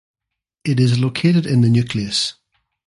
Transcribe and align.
It 0.63 0.79
is 0.79 0.97
located 0.97 1.45
in 1.45 1.61
the 1.61 1.69
nucleus. 1.69 2.33